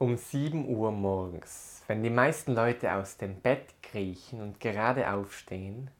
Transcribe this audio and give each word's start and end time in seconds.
um 0.00 0.16
7 0.16 0.66
Uhr 0.66 0.92
morgens, 0.92 1.82
wenn 1.86 2.02
die 2.02 2.08
meisten 2.08 2.54
Leute 2.54 2.94
aus 2.94 3.18
dem 3.18 3.38
Bett 3.38 3.74
kriechen 3.82 4.40
und 4.40 4.58
gerade 4.58 5.12
aufstehen, 5.12 5.90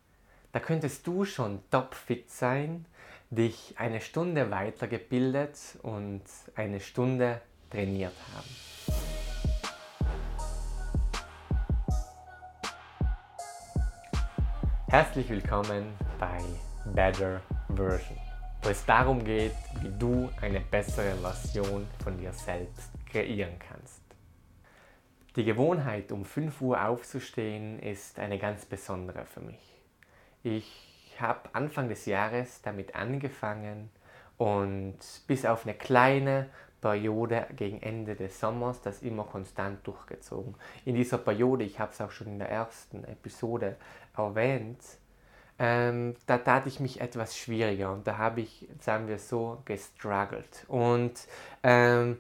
da 0.53 0.59
könntest 0.59 1.07
du 1.07 1.27
schon 1.27 1.61
topfit 1.71 2.31
sein, 2.31 2.87
dich 3.29 3.75
eine 3.77 4.01
Stunde 4.01 4.51
weitergebildet 4.51 5.59
und 5.83 6.23
eine 6.55 6.81
Stunde 6.81 7.43
trainiert 7.69 8.15
haben. 8.35 8.49
Herzlich 14.89 15.29
willkommen 15.29 15.93
bei 16.19 16.39
Better 16.95 17.43
Version, 17.75 18.19
wo 18.63 18.71
es 18.71 18.83
darum 18.87 19.23
geht, 19.23 19.53
wie 19.83 19.93
du 19.99 20.31
eine 20.41 20.61
bessere 20.61 21.15
Version 21.17 21.87
von 22.03 22.17
dir 22.17 22.33
selbst 22.33 23.00
kreieren 23.11 23.59
kannst. 23.59 24.03
Die 25.37 25.45
Gewohnheit, 25.45 26.11
um 26.13 26.25
5 26.25 26.61
Uhr 26.61 26.85
aufzustehen, 26.85 27.79
ist 27.79 28.19
eine 28.19 28.39
ganz 28.39 28.65
besondere 28.67 29.25
für 29.27 29.41
mich. 29.41 29.75
Ich 30.43 31.17
habe 31.21 31.49
Anfang 31.53 31.89
des 31.89 32.07
Jahres 32.07 32.63
damit 32.63 32.95
angefangen 32.95 33.91
und 34.39 34.99
bis 35.27 35.45
auf 35.45 35.65
eine 35.65 35.75
kleine 35.75 36.49
Periode 36.81 37.47
gegen 37.57 37.81
Ende 37.83 38.17
des 38.17 38.41
Sommers 38.41 38.81
das 38.81 39.03
immer 39.03 39.25
konstant 39.25 39.87
durchgezogen. 39.87 40.55
In 40.85 40.95
dieser 40.95 41.19
Periode, 41.19 41.65
ich 41.65 41.79
habe 41.79 41.93
es 41.93 42.01
auch 42.01 42.11
schon 42.11 42.29
in 42.29 42.39
der 42.39 42.51
ersten 42.51 43.05
Episode 43.05 43.77
erwähnt, 44.17 44.83
ähm, 45.59 46.17
da 46.27 46.39
tat 46.39 46.67
ich 46.67 46.81
mich 46.81 47.03
etwas 47.03 47.37
schwieriger 47.37 47.93
und 47.93 48.07
da 48.07 48.17
habe 48.17 48.41
ich, 48.41 48.67
sagen 48.81 49.09
wir 49.09 49.19
so, 49.19 49.61
gestruggelt. 49.67 50.65
Und 50.69 51.13
ähm, 51.63 52.19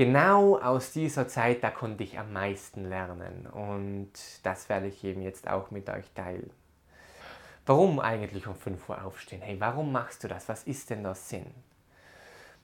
genau 0.00 0.56
aus 0.56 0.92
dieser 0.92 1.28
Zeit, 1.28 1.62
da 1.62 1.70
konnte 1.70 2.02
ich 2.04 2.18
am 2.18 2.32
meisten 2.32 2.88
lernen 2.88 3.46
und 3.46 4.10
das 4.44 4.70
werde 4.70 4.86
ich 4.86 5.04
eben 5.04 5.20
jetzt 5.20 5.46
auch 5.46 5.70
mit 5.70 5.90
euch 5.90 6.10
teilen. 6.14 6.48
Warum 7.66 8.00
eigentlich 8.00 8.46
um 8.46 8.54
5 8.54 8.88
Uhr 8.88 9.04
aufstehen? 9.04 9.42
Hey, 9.42 9.60
warum 9.60 9.92
machst 9.92 10.24
du 10.24 10.28
das? 10.28 10.48
Was 10.48 10.64
ist 10.64 10.88
denn 10.88 11.02
der 11.02 11.14
Sinn? 11.14 11.44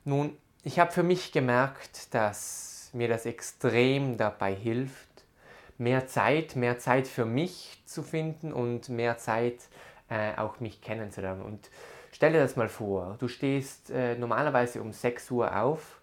Nun, 0.06 0.34
ich 0.62 0.78
habe 0.78 0.91
für 0.91 1.03
mich 1.03 1.31
gemerkt, 1.31 2.15
dass 2.15 2.89
mir 2.95 3.06
das 3.06 3.27
extrem 3.27 4.17
dabei 4.17 4.55
hilft, 4.55 5.27
mehr 5.77 6.06
Zeit, 6.06 6.56
mehr 6.56 6.78
Zeit 6.78 7.06
für 7.06 7.27
mich 7.27 7.83
zu 7.84 8.03
finden 8.03 8.50
und 8.50 8.89
mehr 8.89 9.19
Zeit 9.19 9.69
äh, 10.09 10.34
auch 10.39 10.59
mich 10.61 10.81
kennenzulernen. 10.81 11.43
Und 11.43 11.69
stell 12.12 12.33
dir 12.33 12.41
das 12.41 12.56
mal 12.56 12.71
vor, 12.71 13.17
du 13.19 13.28
stehst 13.28 13.91
äh, 13.91 14.17
normalerweise 14.17 14.81
um 14.81 14.95
6 14.95 15.31
Uhr 15.33 15.55
auf 15.55 16.00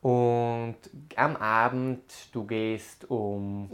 und 0.00 0.76
am 1.16 1.36
Abend, 1.36 2.02
du 2.32 2.46
gehst 2.46 3.10
um 3.10 3.70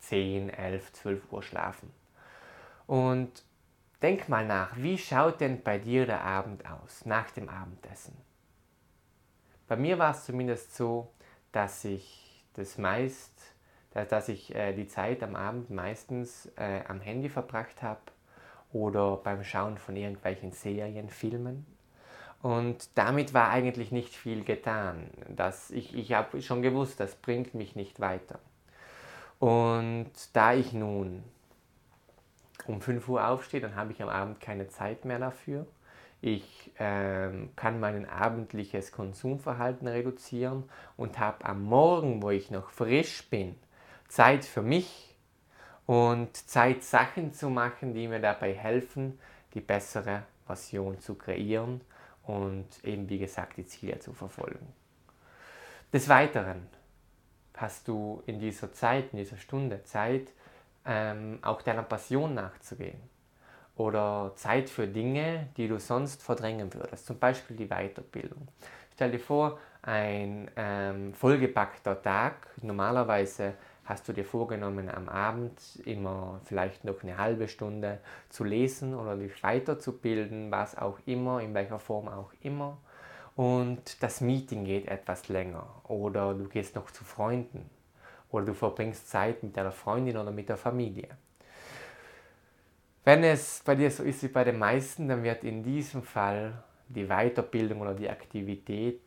10, 0.00 0.50
11, 0.50 0.92
12 0.92 1.32
Uhr 1.32 1.42
schlafen. 1.42 1.90
Und 2.86 3.42
denk 4.02 4.28
mal 4.28 4.46
nach, 4.46 4.76
wie 4.76 4.98
schaut 4.98 5.40
denn 5.40 5.62
bei 5.62 5.78
dir 5.78 6.06
der 6.06 6.22
Abend 6.22 6.64
aus 6.70 7.06
nach 7.06 7.30
dem 7.30 7.48
Abendessen? 7.48 8.16
Bei 9.66 9.76
mir 9.76 9.98
war 9.98 10.10
es 10.10 10.26
zumindest 10.26 10.76
so, 10.76 11.10
dass 11.52 11.84
ich 11.84 12.44
das 12.52 12.76
meist, 12.76 13.32
dass 13.92 14.28
ich 14.28 14.54
äh, 14.54 14.74
die 14.74 14.88
Zeit 14.88 15.22
am 15.22 15.36
Abend 15.36 15.70
meistens 15.70 16.46
äh, 16.56 16.82
am 16.86 17.00
Handy 17.00 17.28
verbracht 17.28 17.82
habe 17.82 18.00
oder 18.72 19.16
beim 19.16 19.42
Schauen 19.44 19.78
von 19.78 19.96
irgendwelchen 19.96 20.52
Serien, 20.52 21.08
Filmen. 21.08 21.66
Und 22.44 22.90
damit 22.98 23.32
war 23.32 23.48
eigentlich 23.48 23.90
nicht 23.90 24.14
viel 24.14 24.44
getan. 24.44 25.08
Das, 25.30 25.70
ich 25.70 25.94
ich 25.94 26.12
habe 26.12 26.42
schon 26.42 26.60
gewusst, 26.60 27.00
das 27.00 27.14
bringt 27.14 27.54
mich 27.54 27.74
nicht 27.74 28.00
weiter. 28.00 28.38
Und 29.38 30.10
da 30.34 30.52
ich 30.52 30.74
nun 30.74 31.24
um 32.66 32.82
5 32.82 33.08
Uhr 33.08 33.26
aufstehe, 33.26 33.62
dann 33.62 33.76
habe 33.76 33.92
ich 33.92 34.02
am 34.02 34.10
Abend 34.10 34.42
keine 34.42 34.68
Zeit 34.68 35.06
mehr 35.06 35.18
dafür. 35.18 35.66
Ich 36.20 36.70
ähm, 36.78 37.48
kann 37.56 37.80
mein 37.80 38.06
abendliches 38.06 38.92
Konsumverhalten 38.92 39.88
reduzieren 39.88 40.64
und 40.98 41.18
habe 41.18 41.46
am 41.46 41.64
Morgen, 41.64 42.22
wo 42.22 42.28
ich 42.28 42.50
noch 42.50 42.68
frisch 42.68 43.26
bin, 43.30 43.54
Zeit 44.06 44.44
für 44.44 44.60
mich 44.60 45.16
und 45.86 46.36
Zeit, 46.36 46.82
Sachen 46.82 47.32
zu 47.32 47.48
machen, 47.48 47.94
die 47.94 48.06
mir 48.06 48.20
dabei 48.20 48.52
helfen, 48.52 49.18
die 49.54 49.62
bessere 49.62 50.24
Version 50.46 51.00
zu 51.00 51.14
kreieren 51.14 51.80
und 52.26 52.66
eben 52.84 53.08
wie 53.08 53.18
gesagt 53.18 53.56
die 53.56 53.66
Ziele 53.66 53.98
zu 53.98 54.12
verfolgen. 54.12 54.66
Des 55.92 56.08
Weiteren 56.08 56.66
hast 57.56 57.86
du 57.88 58.22
in 58.26 58.38
dieser 58.40 58.72
Zeit, 58.72 59.12
in 59.12 59.18
dieser 59.18 59.36
Stunde 59.36 59.84
Zeit, 59.84 60.32
ähm, 60.84 61.38
auch 61.42 61.62
deiner 61.62 61.82
Passion 61.82 62.34
nachzugehen 62.34 63.00
oder 63.76 64.32
Zeit 64.36 64.70
für 64.70 64.86
Dinge, 64.86 65.48
die 65.56 65.68
du 65.68 65.78
sonst 65.78 66.22
verdrängen 66.22 66.72
würdest, 66.74 67.06
zum 67.06 67.18
Beispiel 67.18 67.56
die 67.56 67.68
Weiterbildung. 67.68 68.48
Stell 68.94 69.10
dir 69.10 69.20
vor, 69.20 69.58
ein 69.82 70.50
ähm, 70.56 71.12
vollgepackter 71.14 72.00
Tag, 72.00 72.48
normalerweise 72.62 73.54
hast 73.84 74.08
du 74.08 74.12
dir 74.12 74.24
vorgenommen, 74.24 74.88
am 74.88 75.08
Abend 75.08 75.60
immer 75.84 76.40
vielleicht 76.44 76.84
noch 76.84 77.02
eine 77.02 77.18
halbe 77.18 77.48
Stunde 77.48 78.00
zu 78.30 78.44
lesen 78.44 78.94
oder 78.94 79.16
dich 79.16 79.42
weiterzubilden, 79.42 80.50
was 80.50 80.76
auch 80.76 80.98
immer, 81.06 81.40
in 81.40 81.54
welcher 81.54 81.78
Form 81.78 82.08
auch 82.08 82.32
immer. 82.40 82.78
Und 83.36 84.02
das 84.02 84.20
Meeting 84.20 84.64
geht 84.64 84.88
etwas 84.88 85.28
länger 85.28 85.66
oder 85.84 86.34
du 86.34 86.48
gehst 86.48 86.76
noch 86.76 86.90
zu 86.90 87.04
Freunden 87.04 87.68
oder 88.30 88.46
du 88.46 88.54
verbringst 88.54 89.08
Zeit 89.08 89.42
mit 89.42 89.56
deiner 89.56 89.72
Freundin 89.72 90.16
oder 90.16 90.30
mit 90.30 90.48
der 90.48 90.56
Familie. 90.56 91.08
Wenn 93.04 93.22
es 93.22 93.60
bei 93.64 93.74
dir 93.74 93.90
so 93.90 94.02
ist 94.02 94.22
wie 94.22 94.28
bei 94.28 94.44
den 94.44 94.58
meisten, 94.58 95.08
dann 95.08 95.22
wird 95.22 95.44
in 95.44 95.62
diesem 95.62 96.02
Fall 96.02 96.54
die 96.88 97.06
Weiterbildung 97.06 97.82
oder 97.82 97.94
die 97.94 98.08
Aktivität, 98.08 99.00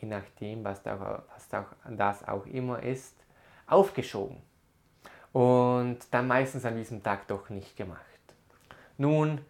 je 0.00 0.08
nachdem, 0.08 0.64
was, 0.64 0.82
da, 0.82 1.22
was 1.34 1.48
das 1.90 2.26
auch 2.26 2.46
immer 2.46 2.82
ist, 2.82 3.21
aufgeschoben 3.72 4.36
und 5.32 5.98
dann 6.10 6.28
meistens 6.28 6.64
an 6.64 6.76
diesem 6.76 7.02
Tag 7.02 7.26
doch 7.28 7.48
nicht 7.48 7.76
gemacht. 7.76 8.00
Nun 8.98 9.40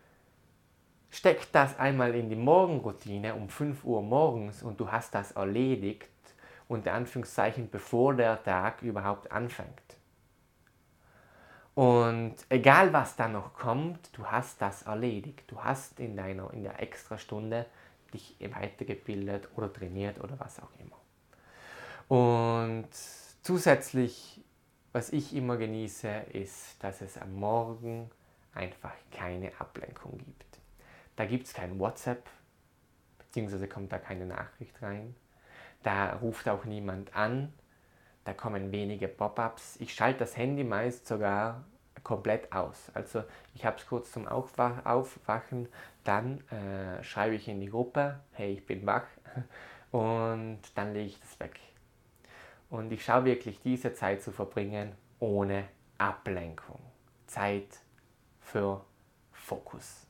steckt 1.11 1.55
das 1.55 1.79
einmal 1.79 2.15
in 2.15 2.31
die 2.31 2.37
Morgenroutine 2.37 3.35
um 3.35 3.49
5 3.49 3.85
Uhr 3.85 4.03
morgens 4.03 4.63
und 4.63 4.81
du 4.81 4.91
hast 4.91 5.15
das 5.15 5.33
erledigt, 5.33 6.09
unter 6.69 6.95
Anführungszeichen, 6.95 7.69
bevor 7.71 8.15
der 8.15 8.43
Tag 8.43 8.83
überhaupt 8.83 9.31
anfängt. 9.31 9.97
Und 11.75 12.35
egal 12.49 12.93
was 12.93 13.17
da 13.17 13.29
noch 13.29 13.55
kommt, 13.55 14.17
du 14.17 14.27
hast 14.27 14.61
das 14.61 14.83
erledigt. 14.83 15.51
Du 15.51 15.63
hast 15.63 16.01
in 16.01 16.17
deiner 16.17 16.53
in 16.53 16.63
der 16.63 16.81
extra 16.83 17.19
Stunde 17.19 17.67
dich 18.13 18.37
weitergebildet 18.41 19.49
oder 19.57 19.73
trainiert 19.73 20.21
oder 20.23 20.39
was 20.39 20.61
auch 20.61 20.71
immer. 20.79 20.99
Und 22.09 22.89
Zusätzlich, 23.43 24.41
was 24.93 25.11
ich 25.11 25.35
immer 25.35 25.57
genieße, 25.57 26.09
ist, 26.33 26.77
dass 26.79 27.01
es 27.01 27.19
am 27.19 27.35
Morgen 27.35 28.09
einfach 28.55 28.95
keine 29.11 29.51
Ablenkung 29.59 30.19
gibt. 30.19 30.61
Da 31.17 31.25
gibt 31.25 31.49
es 31.49 31.53
kein 31.53 31.77
WhatsApp, 31.81 32.25
beziehungsweise 33.19 33.67
kommt 33.67 33.91
da 33.91 33.99
keine 33.99 34.27
Nachricht 34.27 34.81
rein. 34.81 35.17
Da 35.83 36.13
ruft 36.13 36.49
auch 36.49 36.65
niemand 36.67 37.17
an. 37.17 37.53
Da 38.23 38.33
kommen 38.33 38.71
wenige 38.71 39.09
Pop-ups. 39.09 39.75
Ich 39.81 39.93
schalte 39.93 40.21
das 40.21 40.37
Handy 40.37 40.63
meist 40.63 41.09
sogar 41.09 41.65
komplett 42.05 42.53
aus. 42.53 42.93
Also 42.95 43.25
ich 43.57 43.67
habe 43.67 43.77
es 43.77 43.87
kurz 43.89 44.13
zum 44.13 44.29
Aufwachen, 44.29 45.69
dann 46.05 46.49
äh, 46.51 47.03
schreibe 47.03 47.35
ich 47.35 47.49
in 47.49 47.61
die 47.61 47.71
Gruppe, 47.71 48.21
hey, 48.31 48.53
ich 48.53 48.67
bin 48.67 48.87
wach 48.87 49.07
und 49.91 50.61
dann 50.77 50.93
lege 50.93 51.07
ich 51.09 51.19
das 51.19 51.41
weg. 51.41 51.59
Und 52.73 52.91
ich 52.91 53.05
schaue 53.05 53.27
wirklich, 53.27 53.61
diese 53.61 53.93
Zeit 53.93 54.23
zu 54.23 54.33
verbringen 54.33 54.93
ohne 55.19 55.69
Ablenkung. 55.99 56.81
Zeit 57.27 57.67
für 58.41 58.83
Fokus. 59.31 60.07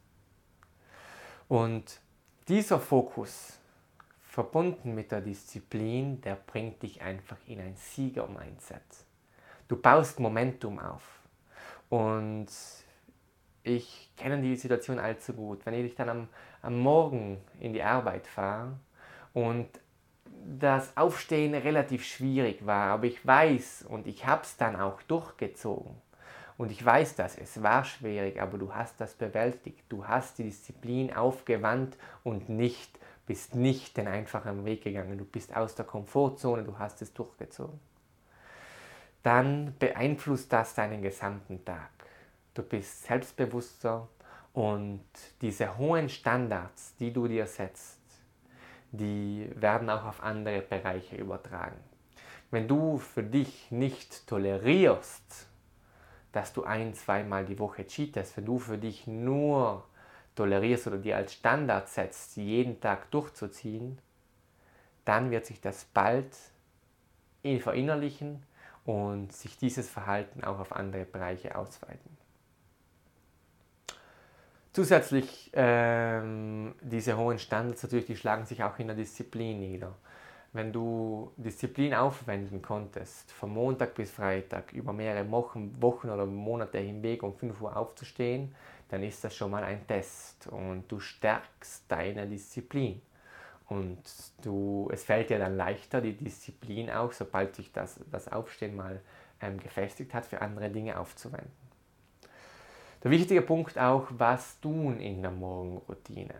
Und 1.49 2.01
dieser 2.47 2.79
Fokus, 2.79 3.59
verbunden 4.23 4.95
mit 4.95 5.11
der 5.11 5.23
Disziplin, 5.23 6.21
der 6.21 6.37
bringt 6.37 6.85
dich 6.85 7.03
einfach 7.03 7.37
in 7.49 7.61
ein 7.61 7.75
Sieger-Mindset. 7.75 8.81
Du 9.67 9.77
baust 9.77 10.21
Momentum 10.21 10.79
auf. 10.79 11.03
Und 11.89 12.47
ich 13.65 14.13
kenne 14.17 14.41
die 14.41 14.55
Situation 14.55 15.01
allzu 15.01 15.33
gut. 15.33 15.67
Wenn 15.67 15.75
ich 15.75 15.97
dann 15.97 16.09
am, 16.09 16.29
am 16.63 16.79
Morgen 16.79 17.43
in 17.59 17.73
die 17.73 17.83
Arbeit 17.83 18.29
fahre 18.29 18.79
und 19.33 19.69
das 20.45 20.97
Aufstehen 20.97 21.55
relativ 21.55 22.05
schwierig 22.05 22.67
war, 22.67 22.91
aber 22.93 23.07
ich 23.07 23.27
weiß 23.27 23.87
und 23.89 24.07
ich 24.07 24.27
habe 24.27 24.43
es 24.43 24.57
dann 24.57 24.77
auch 24.77 25.03
durchgezogen. 25.03 25.95
Und 26.59 26.71
ich 26.71 26.85
weiß 26.85 27.17
das, 27.17 27.37
es 27.39 27.63
war 27.63 27.85
schwierig, 27.85 28.41
aber 28.41 28.59
du 28.59 28.75
hast 28.75 29.01
das 29.01 29.15
bewältigt. 29.15 29.85
Du 29.89 30.07
hast 30.07 30.39
die 30.39 30.45
Disziplin 30.45 31.13
aufgewandt 31.13 31.97
und 32.25 32.49
nicht, 32.49 32.99
bist 33.27 33.55
nicht 33.55 33.97
den 33.97 34.07
einfachen 34.09 34.65
Weg 34.65 34.85
gegangen. 34.85 35.19
Du 35.19 35.25
bist 35.25 35.57
aus 35.57 35.75
der 35.75 35.87
Komfortzone, 35.87 36.63
du 36.65 36.79
hast 36.79 37.03
es 37.03 37.13
durchgezogen. 37.15 37.81
dann 39.23 39.75
beeinflusst 39.79 40.53
das 40.53 40.75
deinen 40.75 41.03
gesamten 41.03 41.65
Tag. 41.65 41.91
Du 42.55 42.63
bist 42.63 43.05
selbstbewusster 43.05 44.09
und 44.53 45.05
diese 45.41 45.79
hohen 45.79 46.09
Standards, 46.09 46.95
die 46.97 47.13
du 47.13 47.29
dir 47.29 47.47
setzt, 47.47 48.02
die 48.93 49.51
werden 49.55 49.91
auch 49.91 50.05
auf 50.05 50.23
andere 50.23 50.61
Bereiche 50.61 51.17
übertragen. 51.17 51.77
Wenn 52.51 52.69
du 52.69 52.99
für 52.99 53.23
dich 53.23 53.71
nicht 53.71 54.27
tolerierst, 54.27 55.49
dass 56.33 56.53
du 56.53 56.65
ein, 56.65 56.95
zweimal 56.95 57.45
die 57.45 57.59
Woche 57.59 57.87
cheatest, 57.87 58.37
wenn 58.37 58.45
du 58.45 58.59
für 58.59 58.79
dich 58.79 59.07
nur 59.07 59.85
tolerierst 60.35 60.87
oder 60.87 60.99
dir 60.99 61.17
als 61.17 61.33
Standard 61.33 61.89
setzt, 61.89 62.37
jeden 62.37 62.81
Tag 62.81 63.11
durchzuziehen, 63.11 63.99
dann 65.05 65.31
wird 65.31 65.47
sich 65.47 65.61
das 65.61 65.85
bald 65.87 66.35
verinnerlichen 67.43 68.43
und 68.85 69.33
sich 69.33 69.57
dieses 69.57 69.89
Verhalten 69.89 70.45
auch 70.45 70.59
auf 70.59 70.73
andere 70.73 71.05
Bereiche 71.05 71.57
ausweiten. 71.57 72.22
Zusätzlich 74.73 75.51
ähm, 75.53 76.75
diese 76.81 77.19
hohen 77.19 77.39
Standards 77.39 77.83
natürlich, 77.83 78.07
die 78.07 78.17
schlagen 78.17 78.47
sich 78.47 78.63
auch 78.65 78.79
in 78.79 78.87
der 78.87 78.97
Disziplin 78.97 79.61
nieder. 79.61 79.95
Wenn 80.55 80.73
du 80.73 81.31
Disziplin 81.37 81.93
aufwenden 81.95 82.63
konntest, 82.63 83.33
von 83.33 83.51
Montag 83.53 83.95
bis 83.95 84.11
Freitag 84.11 84.73
über 84.73 84.95
mehrere 84.95 85.31
Wochen, 85.31 85.79
oder 85.83 86.25
Monate 86.25 86.79
hinweg 86.79 87.23
um 87.23 87.35
5 87.35 87.61
Uhr 87.61 87.77
aufzustehen, 87.77 88.55
dann 88.89 89.03
ist 89.03 89.23
das 89.25 89.35
schon 89.37 89.51
mal 89.51 89.63
ein 89.63 89.87
Test 89.87 90.47
und 90.47 90.85
du 90.89 91.01
stärkst 91.01 91.85
deine 91.89 92.27
Disziplin. 92.27 93.03
Und 93.69 94.03
du, 94.43 94.89
es 94.93 95.05
fällt 95.05 95.31
dir 95.31 95.39
dann 95.39 95.57
leichter, 95.57 96.01
die 96.01 96.15
Disziplin 96.15 96.91
auch, 96.91 97.13
sobald 97.13 97.57
sich 97.57 97.73
das, 97.73 98.01
das 98.11 98.29
Aufstehen 98.31 98.77
mal 98.77 99.01
ähm, 99.41 99.59
gefestigt 99.59 100.15
hat, 100.15 100.27
für 100.27 100.41
andere 100.41 100.71
Dinge 100.71 100.99
aufzuwenden. 100.99 101.62
Der 103.05 103.11
wichtige 103.11 103.43
Punkt 103.43 103.79
auch, 103.79 104.07
was 104.11 104.61
tun 104.61 105.01
in 105.01 105.23
der 105.23 105.33
Morgenroutine. 105.33 106.35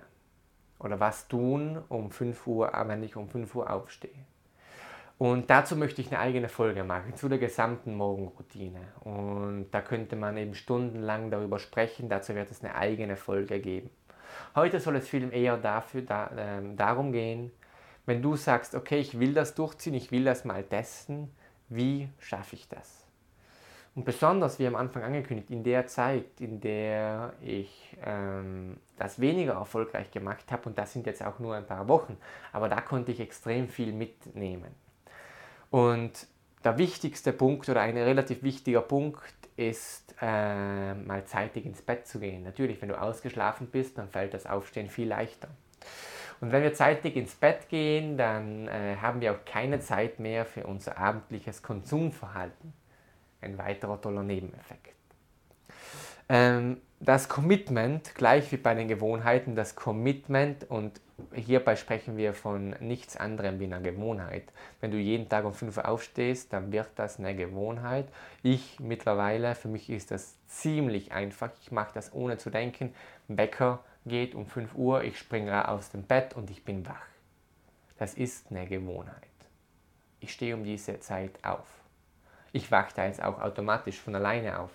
Oder 0.79 1.01
was 1.01 1.27
tun 1.27 1.83
um 1.89 2.11
5 2.11 2.47
Uhr, 2.47 2.73
äh, 2.73 2.89
wenn 2.89 3.03
ich 3.03 3.17
um 3.17 3.29
5 3.29 3.55
Uhr 3.55 3.69
aufstehe. 3.69 4.11
Und 5.19 5.51
dazu 5.51 5.77
möchte 5.77 6.01
ich 6.01 6.09
eine 6.09 6.21
eigene 6.21 6.49
Folge 6.49 6.85
machen, 6.85 7.17
zu 7.17 7.29
der 7.29 7.39
gesamten 7.39 7.95
Morgenroutine. 7.95 8.81
Und 9.01 9.71
da 9.73 9.81
könnte 9.81 10.17
man 10.17 10.37
eben 10.37 10.55
stundenlang 10.55 11.31
darüber 11.31 11.59
sprechen, 11.59 12.09
dazu 12.09 12.35
wird 12.35 12.51
es 12.51 12.63
eine 12.63 12.75
eigene 12.75 13.17
Folge 13.17 13.61
geben. 13.61 13.91
Heute 14.55 14.81
soll 14.81 14.97
es 14.97 15.09
viel 15.09 15.33
eher 15.33 15.57
dafür, 15.57 16.03
da, 16.03 16.27
äh, 16.29 16.75
darum 16.77 17.13
gehen, 17.13 17.51
wenn 18.07 18.23
du 18.23 18.37
sagst, 18.37 18.75
okay, 18.75 18.99
ich 18.99 19.19
will 19.19 19.35
das 19.35 19.55
durchziehen, 19.55 19.95
ich 19.95 20.11
will 20.11 20.25
das 20.25 20.45
mal 20.45 20.63
testen, 20.65 21.31
wie 21.69 22.09
schaffe 22.19 22.57
ich 22.57 22.69
das? 22.69 23.02
Und 23.95 24.07
besonders, 24.07 24.59
wie 24.59 24.67
am 24.67 24.75
Anfang 24.75 25.03
angekündigt, 25.03 25.51
in 25.51 25.65
der 25.65 25.87
Zeit, 25.87 26.41
in 26.41 26.61
der 26.61 27.35
ich 27.43 27.95
ähm, 28.03 28.79
das 28.97 29.21
weniger 29.21 29.53
erfolgreich 29.53 30.11
gemacht 30.11 30.51
habe, 30.51 30.71
und 30.71 30.79
das 30.79 30.95
sind 30.95 31.07
jetzt 31.07 31.23
auch 31.23 31.39
nur 31.39 31.55
ein 31.55 31.67
paar 31.67 31.89
Wochen, 31.89 32.17
aber 32.53 32.71
da 32.71 32.81
konnte 32.81 33.13
ich 33.13 33.21
extrem 33.21 33.69
viel 33.69 33.93
mitnehmen. 33.93 34.75
Und 35.71 36.27
der 36.65 36.79
wichtigste 36.79 37.35
Punkt 37.35 37.69
oder 37.69 37.83
ein 37.83 37.99
relativ 37.99 38.43
wichtiger 38.43 38.81
Punkt 38.81 39.21
ist, 39.57 40.15
äh, 40.23 40.95
mal 40.95 41.25
zeitig 41.27 41.67
ins 41.67 41.83
Bett 41.83 42.07
zu 42.07 42.19
gehen. 42.19 42.45
Natürlich, 42.45 42.81
wenn 42.81 42.89
du 42.89 42.99
ausgeschlafen 42.99 43.67
bist, 43.67 43.99
dann 43.99 44.09
fällt 44.09 44.33
das 44.33 44.47
Aufstehen 44.47 44.89
viel 44.89 45.09
leichter. 45.09 45.49
Und 46.41 46.51
wenn 46.51 46.63
wir 46.63 46.73
zeitig 46.73 47.17
ins 47.17 47.35
Bett 47.35 47.69
gehen, 47.69 48.17
dann 48.17 48.69
äh, 48.69 48.97
haben 49.03 49.21
wir 49.21 49.33
auch 49.33 49.45
keine 49.45 49.81
Zeit 49.81 50.19
mehr 50.19 50.47
für 50.47 50.67
unser 50.67 50.97
abendliches 50.97 51.63
Konsumverhalten 51.63 52.73
ein 53.43 53.59
weiterer 53.59 54.01
toller 54.01 54.23
Nebeneffekt. 54.23 54.95
Ähm, 56.29 56.81
das 57.01 57.29
Commitment, 57.29 58.15
gleich 58.15 58.53
wie 58.53 58.57
bei 58.57 58.75
den 58.75 58.89
Gewohnheiten, 58.89 59.57
das 59.57 59.75
Commitment 59.75 60.71
und 60.71 61.01
hierbei 61.35 61.77
sprechen 61.77 62.17
wir 62.17 62.33
von 62.33 62.71
nichts 62.81 63.17
anderem 63.17 63.61
wie 63.61 63.65
einer 63.65 63.81
Gewohnheit. 63.81 64.45
Wenn 64.81 64.93
du 64.93 64.99
jeden 64.99 65.29
Tag 65.29 65.45
um 65.45 65.53
5 65.53 65.77
Uhr 65.77 65.89
aufstehst, 65.89 66.53
dann 66.53 66.73
wird 66.73 66.89
das 66.97 67.19
eine 67.19 67.35
Gewohnheit. 67.35 68.07
Ich 68.43 68.79
mittlerweile, 68.81 69.55
für 69.55 69.69
mich 69.69 69.91
ist 69.91 70.11
das 70.11 70.37
ziemlich 70.47 71.13
einfach. 71.13 71.51
Ich 71.63 71.73
mache 71.73 71.93
das 71.95 72.13
ohne 72.13 72.39
zu 72.39 72.51
denken. 72.51 72.95
Wecker 73.29 73.81
geht 74.07 74.35
um 74.35 74.47
5 74.47 74.75
Uhr, 74.75 75.05
ich 75.05 75.19
springe 75.19 75.69
aus 75.69 75.91
dem 75.91 76.05
Bett 76.05 76.35
und 76.35 76.51
ich 76.51 76.65
bin 76.65 76.87
wach. 76.87 77.07
Das 77.99 78.15
ist 78.15 78.51
eine 78.51 78.67
Gewohnheit. 78.67 79.17
Ich 80.21 80.33
stehe 80.33 80.55
um 80.55 80.65
diese 80.65 81.01
Zeit 81.01 81.33
auf. 81.45 81.82
Ich 82.53 82.71
da 82.95 83.07
jetzt 83.07 83.23
auch 83.23 83.41
automatisch 83.41 83.99
von 84.01 84.15
alleine 84.15 84.61
auf. 84.61 84.71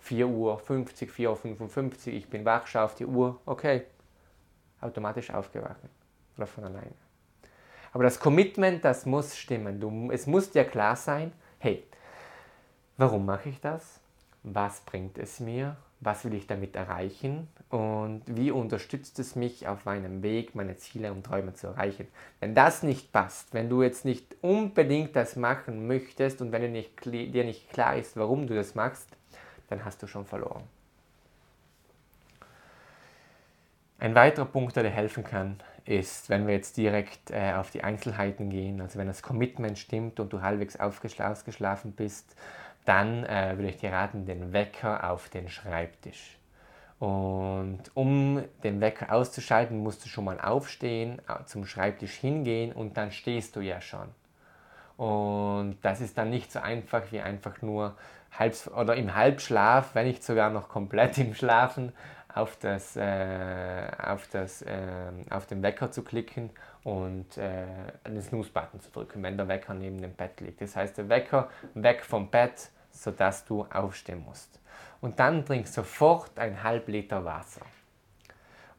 4 0.00 0.28
Uhr 0.28 0.58
50, 0.58 1.10
4 1.10 1.30
Uhr 1.30 1.36
55, 1.36 2.14
ich 2.14 2.28
bin 2.28 2.44
wach, 2.44 2.66
schaue 2.66 2.84
auf 2.84 2.94
die 2.94 3.06
Uhr, 3.06 3.40
okay, 3.46 3.84
automatisch 4.80 5.30
aufgewacht 5.30 5.80
oder 6.36 6.46
von 6.46 6.64
alleine. 6.64 6.94
Aber 7.92 8.04
das 8.04 8.20
Commitment, 8.20 8.84
das 8.84 9.06
muss 9.06 9.36
stimmen. 9.36 9.80
Du, 9.80 10.10
es 10.12 10.26
muss 10.26 10.50
dir 10.50 10.64
klar 10.64 10.94
sein, 10.94 11.32
hey, 11.58 11.84
warum 12.96 13.26
mache 13.26 13.48
ich 13.48 13.60
das? 13.60 14.00
Was 14.44 14.80
bringt 14.82 15.18
es 15.18 15.40
mir? 15.40 15.76
Was 16.00 16.24
will 16.24 16.34
ich 16.34 16.46
damit 16.46 16.76
erreichen 16.76 17.48
und 17.70 18.22
wie 18.26 18.50
unterstützt 18.50 19.18
es 19.18 19.34
mich 19.34 19.66
auf 19.66 19.84
meinem 19.84 20.22
Weg, 20.22 20.54
meine 20.54 20.76
Ziele 20.76 21.12
und 21.12 21.24
Träume 21.24 21.54
zu 21.54 21.66
erreichen. 21.68 22.06
Wenn 22.40 22.54
das 22.54 22.82
nicht 22.82 23.12
passt, 23.12 23.52
wenn 23.52 23.68
du 23.68 23.82
jetzt 23.82 24.04
nicht 24.04 24.36
unbedingt 24.40 25.16
das 25.16 25.36
machen 25.36 25.86
möchtest 25.86 26.40
und 26.40 26.52
wenn 26.52 26.62
dir 26.62 26.68
nicht, 26.68 27.04
dir 27.04 27.44
nicht 27.44 27.70
klar 27.70 27.96
ist, 27.96 28.16
warum 28.16 28.46
du 28.46 28.54
das 28.54 28.74
machst, 28.74 29.08
dann 29.68 29.84
hast 29.84 30.02
du 30.02 30.06
schon 30.06 30.24
verloren. 30.24 30.62
Ein 33.98 34.14
weiterer 34.14 34.46
Punkt, 34.46 34.76
der 34.76 34.84
dir 34.84 34.90
helfen 34.90 35.24
kann, 35.24 35.56
ist, 35.84 36.28
wenn 36.28 36.46
wir 36.46 36.54
jetzt 36.54 36.76
direkt 36.76 37.32
äh, 37.32 37.54
auf 37.54 37.70
die 37.70 37.82
Einzelheiten 37.82 38.50
gehen, 38.50 38.80
also 38.80 38.98
wenn 38.98 39.08
das 39.08 39.22
Commitment 39.22 39.78
stimmt 39.78 40.20
und 40.20 40.32
du 40.32 40.42
halbwegs 40.42 40.76
ausgeschlafen 40.76 41.92
bist, 41.92 42.36
dann 42.88 43.24
äh, 43.24 43.52
würde 43.56 43.68
ich 43.68 43.76
dir 43.76 43.92
raten, 43.92 44.24
den 44.24 44.54
Wecker 44.54 45.10
auf 45.10 45.28
den 45.28 45.50
Schreibtisch. 45.50 46.38
Und 46.98 47.80
um 47.94 48.42
den 48.64 48.80
Wecker 48.80 49.12
auszuschalten, 49.12 49.78
musst 49.78 50.04
du 50.04 50.08
schon 50.08 50.24
mal 50.24 50.40
aufstehen, 50.40 51.20
äh, 51.28 51.44
zum 51.44 51.66
Schreibtisch 51.66 52.14
hingehen 52.14 52.72
und 52.72 52.96
dann 52.96 53.12
stehst 53.12 53.54
du 53.56 53.60
ja 53.60 53.80
schon. 53.82 54.08
Und 54.96 55.76
das 55.82 56.00
ist 56.00 56.16
dann 56.16 56.30
nicht 56.30 56.50
so 56.50 56.60
einfach 56.60 57.02
wie 57.12 57.20
einfach 57.20 57.60
nur 57.62 57.94
halb, 58.36 58.54
oder 58.74 58.96
im 58.96 59.14
Halbschlaf, 59.14 59.94
wenn 59.94 60.06
nicht 60.06 60.24
sogar 60.24 60.50
noch 60.50 60.68
komplett 60.68 61.18
im 61.18 61.34
Schlafen, 61.34 61.92
auf, 62.34 62.56
das, 62.56 62.96
äh, 62.96 63.90
auf, 64.02 64.28
das, 64.28 64.62
äh, 64.62 65.10
auf 65.30 65.46
den 65.46 65.62
Wecker 65.62 65.90
zu 65.90 66.02
klicken 66.02 66.50
und 66.84 67.36
äh, 67.36 67.66
den 68.06 68.22
Snooze-Button 68.22 68.80
zu 68.80 68.90
drücken, 68.90 69.22
wenn 69.22 69.36
der 69.36 69.46
Wecker 69.46 69.74
neben 69.74 70.00
dem 70.00 70.14
Bett 70.14 70.40
liegt. 70.40 70.60
Das 70.60 70.74
heißt, 70.74 70.98
der 70.98 71.08
Wecker 71.08 71.48
weg 71.74 72.04
vom 72.04 72.30
Bett, 72.30 72.70
sodass 72.90 73.44
du 73.44 73.64
aufstehen 73.72 74.24
musst. 74.24 74.60
Und 75.00 75.18
dann 75.20 75.44
trink 75.44 75.68
sofort 75.68 76.38
ein 76.38 76.62
halb 76.62 76.88
Liter 76.88 77.24
Wasser. 77.24 77.62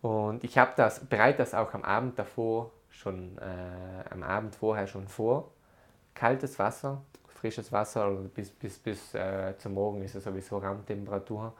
Und 0.01 0.43
ich 0.43 0.57
habe 0.57 0.71
das, 0.75 0.99
bereite 1.01 1.39
das 1.39 1.53
auch 1.53 1.73
am 1.73 1.83
Abend 1.83 2.17
davor 2.19 2.71
schon, 2.89 3.37
äh, 3.37 4.09
am 4.09 4.23
Abend 4.23 4.55
vorher 4.55 4.87
schon 4.87 5.07
vor. 5.07 5.51
Kaltes 6.13 6.59
Wasser, 6.59 7.01
frisches 7.27 7.71
Wasser, 7.71 8.09
bis, 8.33 8.49
bis, 8.51 8.77
bis 8.79 9.13
äh, 9.13 9.53
zum 9.57 9.73
Morgen 9.73 10.01
ist 10.03 10.15
es 10.15 10.23
sowieso 10.23 10.57
Raumtemperatur. 10.57 11.53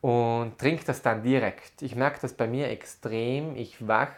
Und 0.00 0.58
trink 0.58 0.84
das 0.84 1.02
dann 1.02 1.22
direkt. 1.22 1.82
Ich 1.82 1.96
merke 1.96 2.20
das 2.20 2.32
bei 2.32 2.46
mir 2.46 2.68
extrem. 2.68 3.56
Ich 3.56 3.86
wach 3.86 4.12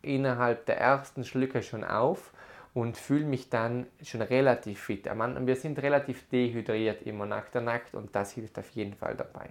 innerhalb 0.00 0.66
der 0.66 0.78
ersten 0.78 1.24
Schlücke 1.24 1.62
schon 1.62 1.84
auf 1.84 2.32
und 2.78 2.96
fühle 2.96 3.24
mich 3.24 3.50
dann 3.50 3.86
schon 4.04 4.22
relativ 4.22 4.84
fit. 4.84 5.06
Wir 5.06 5.56
sind 5.56 5.82
relativ 5.82 6.28
dehydriert 6.28 7.02
immer 7.02 7.26
nach 7.26 7.48
der 7.48 7.60
Nacht 7.60 7.92
und 7.92 8.14
das 8.14 8.30
hilft 8.30 8.56
auf 8.56 8.70
jeden 8.70 8.94
Fall 8.94 9.16
dabei. 9.16 9.50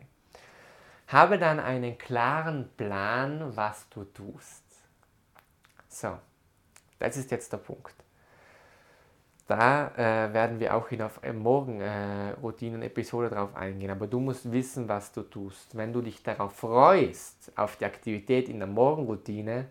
Habe 1.07 1.37
dann 1.37 1.59
einen 1.59 1.97
klaren 1.97 2.69
Plan, 2.77 3.51
was 3.53 3.89
du 3.89 4.05
tust. 4.05 4.63
So, 5.89 6.17
das 6.99 7.17
ist 7.17 7.29
jetzt 7.31 7.51
der 7.51 7.57
Punkt. 7.57 7.95
Da 9.45 9.91
äh, 9.97 10.33
werden 10.33 10.61
wir 10.61 10.73
auch 10.73 10.89
in 10.91 10.99
der 10.99 11.11
äh, 11.21 11.33
Morgenroutinen-Episode 11.33 13.27
äh, 13.27 13.31
drauf 13.31 13.55
eingehen. 13.57 13.91
Aber 13.91 14.07
du 14.07 14.21
musst 14.21 14.49
wissen, 14.53 14.87
was 14.87 15.11
du 15.11 15.23
tust. 15.23 15.75
Wenn 15.75 15.91
du 15.91 16.01
dich 16.01 16.23
darauf 16.23 16.55
freust, 16.55 17.51
auf 17.57 17.75
die 17.75 17.85
Aktivität 17.85 18.47
in 18.47 18.59
der 18.59 18.67
Morgenroutine, 18.67 19.67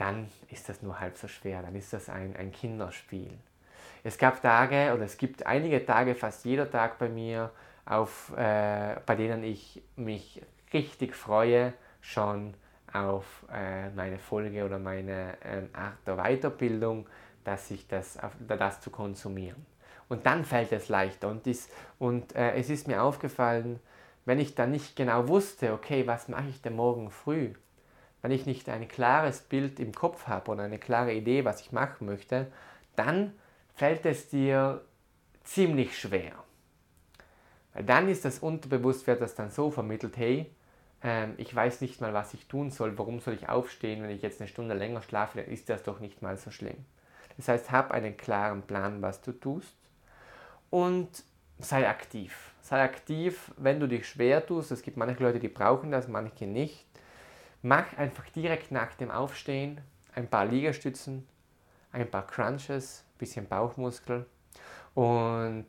dann 0.00 0.28
ist 0.48 0.68
das 0.70 0.80
nur 0.80 0.98
halb 0.98 1.18
so 1.18 1.28
schwer, 1.28 1.60
dann 1.60 1.74
ist 1.74 1.92
das 1.92 2.08
ein, 2.08 2.34
ein 2.34 2.52
Kinderspiel. 2.52 3.36
Es 4.02 4.16
gab 4.16 4.40
Tage 4.40 4.94
oder 4.94 5.04
es 5.04 5.18
gibt 5.18 5.46
einige 5.46 5.84
Tage, 5.84 6.14
fast 6.14 6.46
jeder 6.46 6.70
Tag 6.70 6.98
bei 6.98 7.10
mir, 7.10 7.50
auf, 7.84 8.32
äh, 8.34 8.96
bei 9.04 9.14
denen 9.14 9.44
ich 9.44 9.82
mich 9.96 10.40
richtig 10.72 11.14
freue, 11.14 11.74
schon 12.00 12.54
auf 12.92 13.44
äh, 13.52 13.90
meine 13.90 14.18
Folge 14.18 14.64
oder 14.64 14.78
meine 14.78 15.36
äh, 15.42 15.62
Art 15.74 15.98
der 16.06 16.16
Weiterbildung, 16.16 17.06
dass 17.44 17.70
ich 17.70 17.86
das, 17.86 18.18
das 18.48 18.80
zu 18.80 18.90
konsumieren. 18.90 19.66
Und 20.08 20.24
dann 20.24 20.46
fällt 20.46 20.72
es 20.72 20.88
leichter. 20.88 21.28
Und, 21.28 21.44
dies, 21.44 21.68
und 21.98 22.34
äh, 22.34 22.54
es 22.54 22.70
ist 22.70 22.88
mir 22.88 23.02
aufgefallen, 23.02 23.80
wenn 24.24 24.40
ich 24.40 24.54
dann 24.54 24.70
nicht 24.70 24.96
genau 24.96 25.28
wusste, 25.28 25.74
okay, 25.74 26.06
was 26.06 26.28
mache 26.28 26.48
ich 26.48 26.62
denn 26.62 26.76
morgen 26.76 27.10
früh, 27.10 27.52
wenn 28.22 28.30
ich 28.30 28.46
nicht 28.46 28.68
ein 28.68 28.88
klares 28.88 29.40
Bild 29.40 29.80
im 29.80 29.92
Kopf 29.92 30.26
habe 30.26 30.50
oder 30.50 30.64
eine 30.64 30.78
klare 30.78 31.12
Idee, 31.12 31.44
was 31.44 31.60
ich 31.60 31.72
machen 31.72 32.06
möchte, 32.06 32.46
dann 32.96 33.32
fällt 33.74 34.04
es 34.06 34.28
dir 34.28 34.82
ziemlich 35.44 35.98
schwer. 35.98 36.32
Weil 37.72 37.84
dann 37.84 38.08
ist 38.08 38.24
das 38.24 38.40
unterbewusst, 38.40 39.06
das 39.06 39.34
dann 39.34 39.50
so 39.50 39.70
vermittelt, 39.70 40.16
hey, 40.16 40.50
ähm, 41.02 41.34
ich 41.38 41.54
weiß 41.54 41.80
nicht 41.80 42.00
mal, 42.00 42.12
was 42.12 42.34
ich 42.34 42.46
tun 42.46 42.70
soll, 42.70 42.98
warum 42.98 43.20
soll 43.20 43.34
ich 43.34 43.48
aufstehen, 43.48 44.02
wenn 44.02 44.10
ich 44.10 44.22
jetzt 44.22 44.40
eine 44.40 44.48
Stunde 44.48 44.74
länger 44.74 45.02
schlafe, 45.02 45.38
dann 45.40 45.50
ist 45.50 45.68
das 45.68 45.82
doch 45.82 46.00
nicht 46.00 46.20
mal 46.22 46.36
so 46.36 46.50
schlimm. 46.50 46.84
Das 47.36 47.48
heißt, 47.48 47.70
hab 47.70 47.90
einen 47.90 48.16
klaren 48.16 48.62
Plan, 48.62 49.00
was 49.00 49.22
du 49.22 49.32
tust 49.32 49.76
und 50.68 51.24
sei 51.58 51.88
aktiv. 51.88 52.52
Sei 52.60 52.82
aktiv, 52.82 53.50
wenn 53.56 53.80
du 53.80 53.88
dich 53.88 54.06
schwer 54.06 54.44
tust. 54.46 54.70
Es 54.70 54.82
gibt 54.82 54.96
manche 54.96 55.22
Leute, 55.22 55.38
die 55.38 55.48
brauchen 55.48 55.90
das, 55.90 56.08
manche 56.08 56.46
nicht. 56.46 56.86
Mach 57.62 57.96
einfach 57.98 58.28
direkt 58.30 58.70
nach 58.70 58.94
dem 58.94 59.10
Aufstehen 59.10 59.80
ein 60.14 60.28
paar 60.28 60.46
Liegestützen, 60.46 61.26
ein 61.92 62.10
paar 62.10 62.26
Crunches, 62.26 63.04
bisschen 63.18 63.46
Bauchmuskel 63.46 64.26
und 64.94 65.68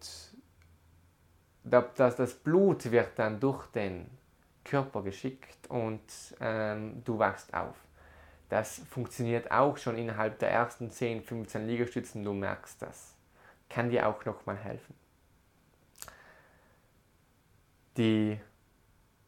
das, 1.64 2.16
das 2.16 2.34
Blut 2.36 2.92
wird 2.92 3.20
dann 3.20 3.40
durch 3.40 3.68
den 3.68 4.10
Körper 4.64 5.04
geschickt 5.04 5.68
und 5.70 6.02
ähm, 6.40 7.04
du 7.04 7.20
wachst 7.20 7.54
auf. 7.54 7.76
Das 8.50 8.80
funktioniert 8.90 9.52
auch 9.52 9.78
schon 9.78 9.98
innerhalb 9.98 10.40
der 10.40 10.52
ersten 10.52 10.92
10, 10.92 11.24
15 11.24 11.68
Liegestützen, 11.68 12.24
du 12.24 12.34
merkst 12.34 12.82
das. 12.82 13.16
Kann 13.70 13.90
dir 13.90 14.08
auch 14.08 14.26
nochmal 14.26 14.58
helfen. 14.58 14.94
Die, 17.98 18.40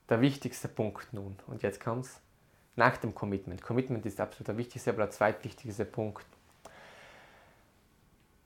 der 0.10 0.22
wichtigste 0.22 0.68
Punkt 0.68 1.14
nun, 1.14 1.38
und 1.48 1.64
jetzt 1.64 1.80
kommt's, 1.82 2.22
nach 2.76 2.98
dem 2.98 3.14
Commitment. 3.14 3.62
Commitment 3.62 4.06
ist 4.06 4.20
absolut 4.20 4.48
der 4.48 4.58
wichtigste, 4.58 4.92
aber 4.92 5.04
der 5.04 5.12
zweitwichtigste 5.12 5.86
Punkt, 5.86 6.26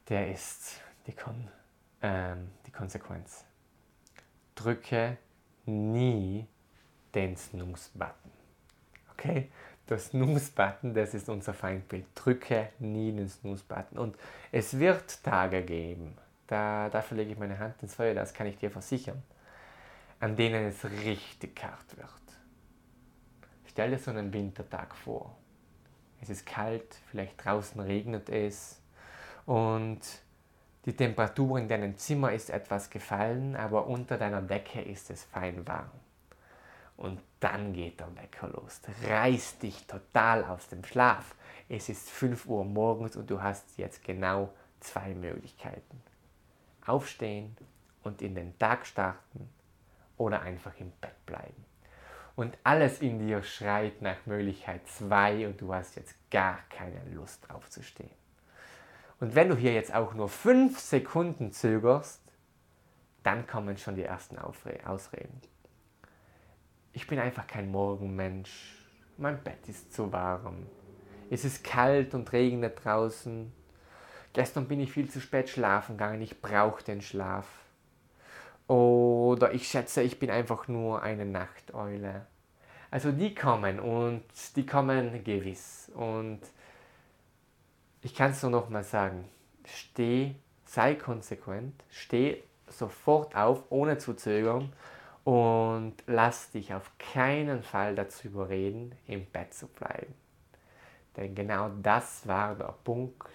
der 0.09 0.31
ist 0.31 0.81
die, 1.05 1.13
Kon 1.13 1.47
ähm, 2.01 2.49
die 2.65 2.71
Konsequenz. 2.71 3.45
Drücke 4.55 5.17
nie 5.65 6.47
den 7.13 7.35
Snooze-Button. 7.37 8.31
Okay? 9.11 9.51
Der 9.89 9.99
Snooze-Button, 9.99 10.93
das 10.93 11.13
ist 11.13 11.29
unser 11.29 11.53
Feindbild. 11.53 12.05
Drücke 12.15 12.69
nie 12.79 13.11
den 13.11 13.29
Snooze-Button. 13.29 13.97
Und 13.97 14.17
es 14.51 14.77
wird 14.77 15.23
Tage 15.23 15.63
geben, 15.63 16.17
da, 16.47 16.89
dafür 16.89 17.17
lege 17.17 17.31
ich 17.31 17.37
meine 17.37 17.59
Hand 17.59 17.81
ins 17.81 17.95
Feuer, 17.95 18.13
das 18.13 18.33
kann 18.33 18.47
ich 18.47 18.57
dir 18.57 18.71
versichern, 18.71 19.21
an 20.19 20.35
denen 20.35 20.65
es 20.65 20.83
richtig 20.85 21.61
hart 21.63 21.97
wird. 21.97 22.26
Stell 23.77 23.91
dir 23.91 23.99
so 23.99 24.09
einen 24.09 24.33
Wintertag 24.33 24.95
vor. 24.95 25.37
Es 26.19 26.31
ist 26.31 26.47
kalt, 26.47 26.95
vielleicht 27.11 27.45
draußen 27.45 27.79
regnet 27.79 28.27
es 28.27 28.81
und 29.45 29.99
die 30.85 30.95
Temperatur 30.95 31.59
in 31.59 31.67
deinem 31.67 31.95
Zimmer 31.95 32.31
ist 32.31 32.49
etwas 32.49 32.89
gefallen, 32.89 33.55
aber 33.55 33.85
unter 33.85 34.17
deiner 34.17 34.41
Decke 34.41 34.81
ist 34.81 35.11
es 35.11 35.25
fein 35.25 35.67
warm. 35.67 35.91
Und 36.95 37.21
dann 37.39 37.71
geht 37.71 37.99
der 37.99 38.15
Wecker 38.15 38.47
los. 38.47 38.81
Reiß 39.07 39.59
dich 39.59 39.85
total 39.85 40.43
aus 40.45 40.67
dem 40.69 40.83
Schlaf. 40.83 41.35
Es 41.69 41.87
ist 41.87 42.09
5 42.09 42.47
Uhr 42.47 42.65
morgens 42.65 43.15
und 43.15 43.29
du 43.29 43.43
hast 43.43 43.77
jetzt 43.77 44.03
genau 44.03 44.51
zwei 44.79 45.13
Möglichkeiten. 45.13 46.01
Aufstehen 46.83 47.55
und 48.01 48.23
in 48.23 48.33
den 48.33 48.57
Tag 48.57 48.87
starten 48.87 49.47
oder 50.17 50.41
einfach 50.41 50.73
im 50.79 50.89
Bett 50.99 51.23
bleiben 51.27 51.66
und 52.37 52.55
alles 52.63 53.01
in 53.01 53.17
dir 53.17 53.41
schreit 53.41 54.01
nach 54.03 54.25
Möglichkeit 54.27 54.87
2 54.87 55.47
und 55.47 55.59
du 55.59 55.73
hast 55.73 55.95
jetzt 55.95 56.15
gar 56.29 56.59
keine 56.69 57.01
Lust 57.13 57.49
aufzustehen. 57.49 58.11
Und 59.19 59.33
wenn 59.33 59.49
du 59.49 59.55
hier 59.55 59.73
jetzt 59.73 59.93
auch 59.93 60.13
nur 60.13 60.29
5 60.29 60.79
Sekunden 60.79 61.51
zögerst, 61.51 62.21
dann 63.23 63.47
kommen 63.47 63.75
schon 63.77 63.95
die 63.95 64.03
ersten 64.03 64.37
Ausreden. 64.37 65.41
Ich 66.93 67.07
bin 67.07 67.17
einfach 67.17 67.47
kein 67.47 67.71
Morgenmensch. 67.71 68.85
Mein 69.17 69.43
Bett 69.43 69.67
ist 69.67 69.91
zu 69.91 70.13
warm. 70.13 70.67
Es 71.31 71.43
ist 71.43 71.63
kalt 71.63 72.13
und 72.13 72.31
regnet 72.33 72.85
draußen. 72.85 73.51
Gestern 74.33 74.67
bin 74.67 74.79
ich 74.79 74.91
viel 74.91 75.09
zu 75.09 75.19
spät 75.19 75.49
schlafen 75.49 75.97
gegangen. 75.97 76.21
Ich 76.21 76.39
brauche 76.39 76.83
den 76.83 77.01
Schlaf. 77.01 77.47
Oder 78.67 79.53
ich 79.53 79.67
schätze, 79.67 80.01
ich 80.01 80.19
bin 80.19 80.29
einfach 80.29 80.67
nur 80.67 81.01
eine 81.01 81.25
Nachteule. 81.25 82.25
Also 82.91 83.11
die 83.11 83.33
kommen 83.33 83.79
und 83.79 84.23
die 84.55 84.65
kommen 84.65 85.23
gewiss. 85.23 85.91
Und 85.95 86.41
ich 88.01 88.13
kann 88.13 88.31
es 88.31 88.41
nur 88.41 88.51
noch 88.51 88.69
mal 88.69 88.83
sagen, 88.83 89.25
steh, 89.65 90.35
sei 90.65 90.95
konsequent, 90.95 91.83
steh 91.89 92.43
sofort 92.67 93.35
auf, 93.35 93.63
ohne 93.69 93.97
zu 93.97 94.13
zögern 94.13 94.73
und 95.23 95.93
lass 96.05 96.51
dich 96.51 96.73
auf 96.73 96.91
keinen 96.97 97.63
Fall 97.63 97.95
dazu 97.95 98.27
überreden, 98.27 98.95
im 99.07 99.25
Bett 99.25 99.53
zu 99.53 99.67
bleiben. 99.67 100.13
Denn 101.15 101.35
genau 101.35 101.69
das 101.81 102.27
war 102.27 102.55
der 102.55 102.73
Punkt, 102.83 103.27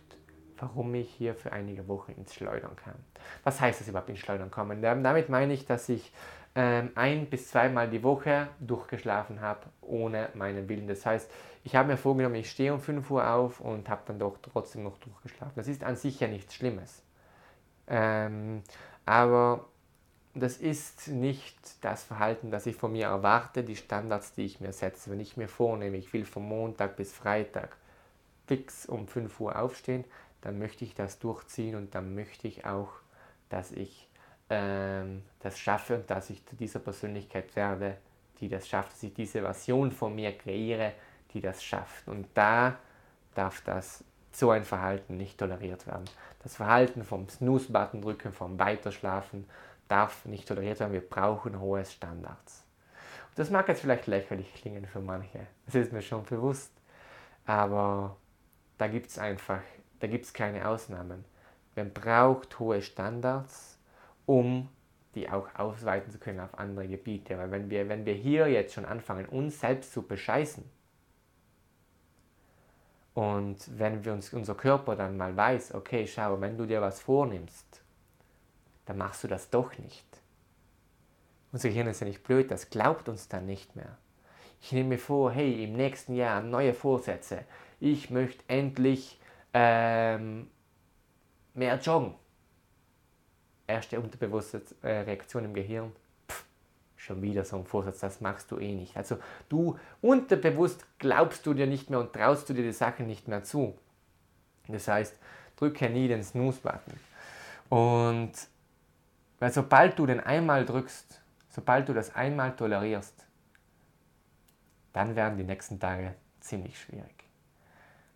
warum 0.62 0.94
ich 0.94 1.10
hier 1.10 1.34
für 1.34 1.52
einige 1.52 1.88
Wochen 1.88 2.12
ins 2.12 2.34
Schleudern 2.34 2.76
kam. 2.76 2.94
Was 3.42 3.60
heißt 3.60 3.80
das 3.80 3.88
überhaupt 3.88 4.08
ins 4.08 4.20
Schleudern 4.20 4.50
kommen? 4.50 4.80
Damit 4.80 5.28
meine 5.28 5.52
ich, 5.52 5.66
dass 5.66 5.88
ich 5.88 6.12
ähm, 6.54 6.90
ein 6.94 7.26
bis 7.26 7.50
zweimal 7.50 7.90
die 7.90 8.02
Woche 8.04 8.46
durchgeschlafen 8.60 9.40
habe, 9.40 9.60
ohne 9.80 10.28
meinen 10.34 10.68
Willen. 10.68 10.86
Das 10.86 11.04
heißt, 11.04 11.28
ich 11.64 11.74
habe 11.74 11.88
mir 11.88 11.96
vorgenommen, 11.96 12.36
ich 12.36 12.48
stehe 12.48 12.72
um 12.72 12.80
5 12.80 13.10
Uhr 13.10 13.28
auf 13.28 13.60
und 13.60 13.88
habe 13.88 14.02
dann 14.06 14.20
doch 14.20 14.38
trotzdem 14.40 14.84
noch 14.84 14.98
durchgeschlafen. 14.98 15.54
Das 15.56 15.66
ist 15.66 15.82
an 15.82 15.96
sich 15.96 16.20
ja 16.20 16.28
nichts 16.28 16.54
Schlimmes. 16.54 17.02
Ähm, 17.88 18.62
aber 19.04 19.64
das 20.34 20.58
ist 20.58 21.08
nicht 21.08 21.58
das 21.84 22.04
Verhalten, 22.04 22.52
das 22.52 22.66
ich 22.66 22.76
von 22.76 22.92
mir 22.92 23.06
erwarte, 23.06 23.64
die 23.64 23.76
Standards, 23.76 24.32
die 24.34 24.44
ich 24.44 24.60
mir 24.60 24.72
setze. 24.72 25.10
Wenn 25.10 25.20
ich 25.20 25.36
mir 25.36 25.48
vornehme, 25.48 25.96
ich 25.96 26.12
will 26.12 26.24
von 26.24 26.44
Montag 26.44 26.96
bis 26.96 27.12
Freitag 27.12 27.76
fix 28.46 28.86
um 28.86 29.08
5 29.08 29.40
Uhr 29.40 29.58
aufstehen, 29.58 30.04
dann 30.42 30.58
möchte 30.58 30.84
ich 30.84 30.94
das 30.94 31.18
durchziehen 31.18 31.76
und 31.76 31.94
dann 31.94 32.14
möchte 32.14 32.46
ich 32.46 32.66
auch, 32.66 32.90
dass 33.48 33.72
ich 33.72 34.08
ähm, 34.50 35.22
das 35.40 35.58
schaffe 35.58 35.96
und 35.96 36.10
dass 36.10 36.30
ich 36.30 36.44
zu 36.46 36.56
dieser 36.56 36.80
Persönlichkeit 36.80 37.56
werde, 37.56 37.96
die 38.40 38.48
das 38.48 38.68
schafft, 38.68 38.92
dass 38.92 39.02
ich 39.02 39.14
diese 39.14 39.40
Version 39.40 39.90
von 39.90 40.14
mir 40.14 40.36
kreiere, 40.36 40.92
die 41.32 41.40
das 41.40 41.62
schafft. 41.62 42.08
Und 42.08 42.26
da 42.34 42.76
darf 43.34 43.62
das 43.62 44.04
so 44.32 44.50
ein 44.50 44.64
Verhalten 44.64 45.16
nicht 45.16 45.38
toleriert 45.38 45.86
werden. 45.86 46.04
Das 46.42 46.56
Verhalten 46.56 47.04
vom 47.04 47.28
Snooze-Button 47.28 48.02
drücken, 48.02 48.32
vom 48.32 48.58
Weiterschlafen 48.58 49.48
darf 49.88 50.24
nicht 50.24 50.48
toleriert 50.48 50.80
werden. 50.80 50.92
Wir 50.92 51.08
brauchen 51.08 51.60
hohe 51.60 51.84
Standards. 51.84 52.64
Und 53.28 53.38
das 53.38 53.50
mag 53.50 53.68
jetzt 53.68 53.82
vielleicht 53.82 54.06
lächerlich 54.06 54.52
klingen 54.54 54.86
für 54.86 55.00
manche. 55.00 55.46
Das 55.66 55.74
ist 55.74 55.92
mir 55.92 56.02
schon 56.02 56.24
bewusst. 56.24 56.72
Aber 57.46 58.16
da 58.78 58.88
gibt 58.88 59.08
es 59.08 59.18
einfach 59.18 59.60
da 60.02 60.08
gibt 60.08 60.24
es 60.24 60.32
keine 60.32 60.66
Ausnahmen. 60.66 61.24
Man 61.76 61.92
braucht 61.92 62.58
hohe 62.58 62.82
Standards, 62.82 63.78
um 64.26 64.68
die 65.14 65.30
auch 65.30 65.46
ausweiten 65.54 66.10
zu 66.10 66.18
können 66.18 66.40
auf 66.40 66.58
andere 66.58 66.88
Gebiete. 66.88 67.38
Weil 67.38 67.52
wenn 67.52 67.70
wir, 67.70 67.88
wenn 67.88 68.04
wir 68.04 68.14
hier 68.14 68.48
jetzt 68.48 68.74
schon 68.74 68.84
anfangen, 68.84 69.26
uns 69.26 69.60
selbst 69.60 69.92
zu 69.92 70.02
bescheißen, 70.02 70.64
und 73.14 73.78
wenn 73.78 74.04
wir 74.04 74.12
uns, 74.12 74.32
unser 74.32 74.56
Körper 74.56 74.96
dann 74.96 75.16
mal 75.16 75.36
weiß, 75.36 75.74
okay, 75.74 76.06
schau, 76.08 76.40
wenn 76.40 76.58
du 76.58 76.66
dir 76.66 76.80
was 76.80 77.00
vornimmst, 77.00 77.82
dann 78.86 78.98
machst 78.98 79.22
du 79.22 79.28
das 79.28 79.50
doch 79.50 79.78
nicht. 79.78 80.06
Unser 81.52 81.68
Gehirn 81.68 81.86
ist 81.86 82.00
ja 82.00 82.08
nicht 82.08 82.24
blöd, 82.24 82.50
das 82.50 82.70
glaubt 82.70 83.08
uns 83.08 83.28
dann 83.28 83.46
nicht 83.46 83.76
mehr. 83.76 83.98
Ich 84.60 84.72
nehme 84.72 84.88
mir 84.88 84.98
vor, 84.98 85.30
hey, 85.30 85.62
im 85.62 85.74
nächsten 85.74 86.14
Jahr 86.14 86.42
neue 86.42 86.74
Vorsätze. 86.74 87.44
Ich 87.78 88.10
möchte 88.10 88.42
endlich 88.48 89.20
ähm, 89.54 90.50
mehr 91.54 91.76
joggen. 91.78 92.14
Erste 93.66 94.00
unterbewusste 94.00 94.62
äh, 94.82 95.00
Reaktion 95.00 95.44
im 95.44 95.54
Gehirn. 95.54 95.92
Pff, 96.28 96.44
schon 96.96 97.22
wieder 97.22 97.44
so 97.44 97.56
ein 97.56 97.64
Vorsatz, 97.64 98.00
das 98.00 98.20
machst 98.20 98.50
du 98.50 98.58
eh 98.58 98.74
nicht. 98.74 98.96
Also 98.96 99.18
du 99.48 99.78
unterbewusst 100.00 100.86
glaubst 100.98 101.46
du 101.46 101.54
dir 101.54 101.66
nicht 101.66 101.90
mehr 101.90 102.00
und 102.00 102.12
traust 102.12 102.48
du 102.48 102.54
dir 102.54 102.62
die 102.62 102.72
Sachen 102.72 103.06
nicht 103.06 103.28
mehr 103.28 103.42
zu. 103.44 103.78
Das 104.68 104.88
heißt, 104.88 105.18
drücke 105.56 105.88
nie 105.90 106.08
den 106.08 106.22
Snooze-Button. 106.22 106.94
Und 107.68 108.32
weil 109.38 109.52
sobald 109.52 109.98
du 109.98 110.06
den 110.06 110.20
einmal 110.20 110.64
drückst, 110.64 111.20
sobald 111.48 111.88
du 111.88 111.94
das 111.94 112.14
einmal 112.14 112.54
tolerierst, 112.54 113.26
dann 114.92 115.16
werden 115.16 115.38
die 115.38 115.44
nächsten 115.44 115.80
Tage 115.80 116.14
ziemlich 116.40 116.78
schwierig. 116.78 117.21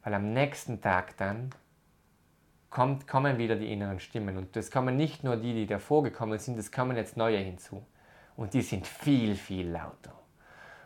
Weil 0.06 0.14
am 0.14 0.32
nächsten 0.32 0.80
Tag 0.80 1.16
dann 1.16 1.50
kommt, 2.70 3.08
kommen 3.08 3.38
wieder 3.38 3.56
die 3.56 3.72
inneren 3.72 3.98
Stimmen. 3.98 4.36
Und 4.36 4.54
das 4.54 4.70
kommen 4.70 4.96
nicht 4.96 5.24
nur 5.24 5.36
die, 5.36 5.52
die 5.52 5.66
davor 5.66 6.04
gekommen 6.04 6.38
sind, 6.38 6.56
es 6.58 6.70
kommen 6.70 6.96
jetzt 6.96 7.16
neue 7.16 7.38
hinzu. 7.38 7.84
Und 8.36 8.54
die 8.54 8.62
sind 8.62 8.86
viel, 8.86 9.34
viel 9.34 9.68
lauter. 9.68 10.12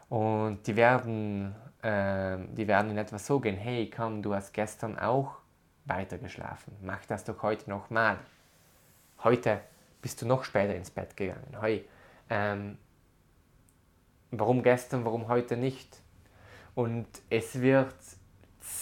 Und 0.09 0.67
die 0.67 0.75
werden, 0.75 1.55
äh, 1.83 2.39
die 2.53 2.67
werden 2.67 2.93
in 2.93 2.97
etwas 2.97 3.27
so 3.27 3.41
gehen, 3.41 3.59
hey 3.59 3.91
komm, 3.95 4.23
du 4.23 4.35
hast 4.35 4.55
gestern 4.55 4.99
auch 4.99 5.33
weiter 5.85 6.17
geschlafen. 6.17 6.75
Mach 6.81 7.05
das 7.05 7.25
doch 7.25 7.43
heute 7.43 7.69
nochmal. 7.69 8.17
Heute 9.23 9.61
bist 10.01 10.23
du 10.23 10.27
noch 10.27 10.45
später 10.45 10.75
ins 10.75 10.91
Bett 10.91 11.15
gegangen. 11.15 11.59
Hey, 11.61 11.87
ähm, 12.31 12.79
warum 14.31 14.63
gestern, 14.63 15.05
warum 15.05 15.29
heute 15.29 15.59
nicht? 15.59 16.01
Und 16.75 17.07
es 17.29 17.61
wird 17.61 17.93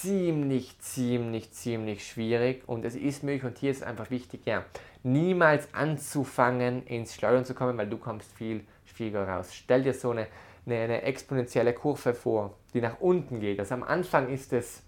ziemlich, 0.00 0.78
ziemlich, 0.80 1.52
ziemlich 1.52 2.06
schwierig 2.06 2.68
und 2.68 2.84
es 2.84 2.94
ist 2.94 3.22
möglich 3.22 3.44
und 3.44 3.58
hier 3.58 3.70
ist 3.70 3.78
es 3.78 3.82
einfach 3.82 4.10
wichtig, 4.10 4.42
ja, 4.44 4.64
niemals 5.02 5.72
anzufangen 5.74 6.86
ins 6.86 7.14
Schleudern 7.14 7.44
zu 7.44 7.54
kommen, 7.54 7.76
weil 7.78 7.88
du 7.88 7.96
kommst 7.96 8.32
viel 8.32 8.64
schwieriger 8.84 9.26
raus. 9.28 9.54
Stell 9.54 9.82
dir 9.82 9.94
so 9.94 10.10
eine, 10.10 10.26
eine, 10.66 10.76
eine 10.76 11.02
exponentielle 11.02 11.72
Kurve 11.72 12.14
vor, 12.14 12.56
die 12.74 12.80
nach 12.80 13.00
unten 13.00 13.40
geht. 13.40 13.58
Also 13.60 13.74
am 13.74 13.82
Anfang 13.82 14.28
ist 14.28 14.52
es 14.52 14.82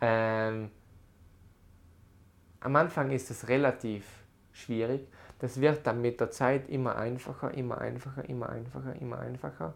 ähm, 0.00 0.70
am 2.60 2.76
Anfang 2.76 3.10
ist 3.10 3.30
es 3.30 3.48
relativ 3.48 4.04
schwierig. 4.52 5.06
Das 5.38 5.60
wird 5.60 5.86
dann 5.86 6.00
mit 6.00 6.20
der 6.20 6.30
Zeit 6.30 6.68
immer 6.68 6.96
einfacher, 6.96 7.52
immer 7.52 7.78
einfacher, 7.78 8.28
immer 8.28 8.48
einfacher, 8.48 8.96
immer 9.00 9.18
einfacher 9.20 9.74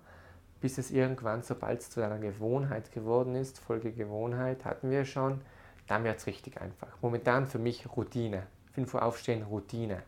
bis 0.61 0.79
es 0.79 0.90
irgendwann, 0.90 1.43
sobald 1.43 1.81
es 1.81 1.90
zu 1.90 2.02
einer 2.02 2.19
Gewohnheit 2.19 2.93
geworden 2.93 3.35
ist, 3.35 3.59
Folgegewohnheit 3.59 4.64
hatten 4.64 4.90
wir 4.90 5.05
schon, 5.05 5.40
dann 5.87 6.05
wird 6.05 6.19
es 6.19 6.26
richtig 6.26 6.61
einfach. 6.61 6.88
Momentan 7.00 7.47
für 7.47 7.59
mich 7.59 7.87
Routine. 7.97 8.47
5 8.75 8.95
Uhr 8.95 9.02
aufstehen, 9.02 9.43
Routine. 9.43 10.02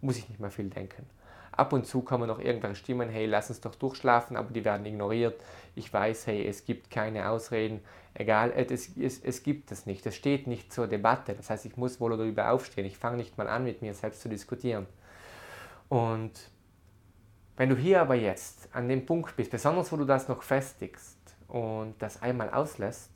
Muss 0.00 0.16
ich 0.16 0.28
nicht 0.28 0.40
mehr 0.40 0.50
viel 0.50 0.70
denken. 0.70 1.04
Ab 1.52 1.72
und 1.72 1.86
zu 1.86 2.02
kommen 2.02 2.28
noch 2.28 2.38
irgendwelche 2.38 2.76
Stimmen, 2.76 3.08
hey, 3.08 3.26
lass 3.26 3.50
uns 3.50 3.60
doch 3.60 3.74
durchschlafen, 3.74 4.36
aber 4.36 4.52
die 4.52 4.64
werden 4.64 4.86
ignoriert. 4.86 5.40
Ich 5.74 5.92
weiß, 5.92 6.28
hey, 6.28 6.46
es 6.46 6.64
gibt 6.64 6.88
keine 6.88 7.28
Ausreden. 7.28 7.80
Egal, 8.14 8.52
es, 8.54 8.96
es, 8.96 9.18
es 9.22 9.42
gibt 9.42 9.72
es 9.72 9.84
nicht. 9.84 10.06
Es 10.06 10.14
steht 10.14 10.46
nicht 10.46 10.72
zur 10.72 10.86
Debatte. 10.86 11.34
Das 11.34 11.50
heißt, 11.50 11.66
ich 11.66 11.76
muss 11.76 12.00
wohl 12.00 12.16
darüber 12.16 12.52
aufstehen. 12.52 12.86
Ich 12.86 12.96
fange 12.96 13.16
nicht 13.16 13.36
mal 13.36 13.48
an, 13.48 13.64
mit 13.64 13.82
mir 13.82 13.92
selbst 13.92 14.22
zu 14.22 14.28
diskutieren. 14.28 14.86
Und 15.88 16.32
wenn 17.58 17.68
du 17.68 17.76
hier 17.76 18.00
aber 18.00 18.14
jetzt 18.14 18.68
an 18.72 18.88
dem 18.88 19.04
Punkt 19.04 19.34
bist, 19.34 19.50
besonders 19.50 19.90
wo 19.90 19.96
du 19.96 20.04
das 20.04 20.28
noch 20.28 20.42
festigst 20.42 21.18
und 21.48 21.96
das 21.98 22.22
einmal 22.22 22.50
auslässt, 22.50 23.10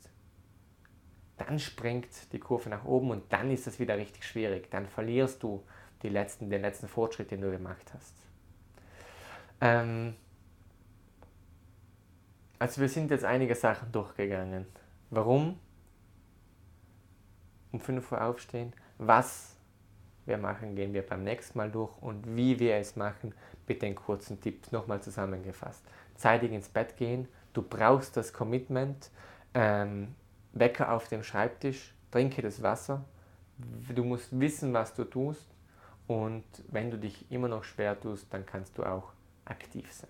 dann 1.37 1.59
springt 1.59 2.09
die 2.33 2.39
Kurve 2.39 2.69
nach 2.69 2.83
oben 2.83 3.11
und 3.11 3.31
dann 3.31 3.49
ist 3.51 3.67
es 3.67 3.79
wieder 3.79 3.97
richtig 3.97 4.25
schwierig. 4.25 4.69
Dann 4.69 4.85
verlierst 4.87 5.41
du 5.41 5.63
die 6.01 6.09
letzten, 6.09 6.49
den 6.49 6.61
letzten 6.61 6.89
Fortschritt, 6.89 7.31
den 7.31 7.39
du 7.39 7.51
gemacht 7.51 7.89
hast. 7.93 8.15
Ähm, 9.61 10.15
also 12.59 12.81
wir 12.81 12.89
sind 12.89 13.11
jetzt 13.11 13.23
einige 13.23 13.55
Sachen 13.55 13.93
durchgegangen. 13.93 14.65
Warum? 15.09 15.57
Um 17.71 17.79
5 17.79 18.11
Uhr 18.11 18.21
aufstehen. 18.21 18.73
Was 18.97 19.52
wir 20.25 20.37
machen, 20.37 20.75
gehen 20.75 20.93
wir 20.93 21.01
beim 21.01 21.23
nächsten 21.23 21.57
Mal 21.57 21.71
durch 21.71 21.91
und 22.01 22.35
wie 22.35 22.59
wir 22.59 22.75
es 22.75 22.95
machen, 22.95 23.33
bitte 23.65 23.85
einen 23.85 23.95
kurzen 23.95 24.39
Tipp 24.39 24.71
nochmal 24.71 25.01
zusammengefasst. 25.01 25.83
Zeitig 26.15 26.51
ins 26.51 26.69
Bett 26.69 26.97
gehen, 26.97 27.27
du 27.53 27.61
brauchst 27.61 28.15
das 28.17 28.33
Commitment, 28.33 29.09
ähm, 29.53 30.15
Wecker 30.53 30.91
auf 30.91 31.07
dem 31.07 31.23
Schreibtisch, 31.23 31.93
trinke 32.11 32.41
das 32.41 32.61
Wasser, 32.61 33.03
du 33.57 34.03
musst 34.03 34.39
wissen, 34.39 34.73
was 34.73 34.93
du 34.93 35.03
tust 35.03 35.47
und 36.07 36.43
wenn 36.69 36.91
du 36.91 36.97
dich 36.97 37.31
immer 37.31 37.47
noch 37.47 37.63
schwer 37.63 37.99
tust, 37.99 38.27
dann 38.31 38.45
kannst 38.45 38.77
du 38.77 38.83
auch 38.83 39.13
aktiv 39.45 39.91
sein. 39.91 40.09